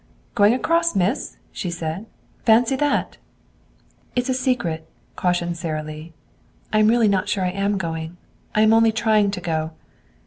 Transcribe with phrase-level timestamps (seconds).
[0.33, 2.07] "Going across, miss!" she said.
[2.43, 3.17] "Fancy that!"
[4.15, 6.11] "It's a secret," cautioned Sara Lee.
[6.73, 8.17] "I am really not sure I am going.
[8.55, 9.73] I am only trying to go."